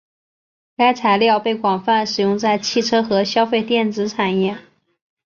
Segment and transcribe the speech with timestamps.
[0.75, 4.57] 该材料被广泛使用在汽车和消费电子产业。